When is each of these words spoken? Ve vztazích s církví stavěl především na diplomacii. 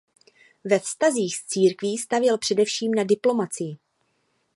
Ve 0.63 0.79
vztazích 0.79 1.37
s 1.37 1.45
církví 1.45 1.97
stavěl 1.97 2.37
především 2.37 2.93
na 2.93 3.03
diplomacii. 3.03 3.77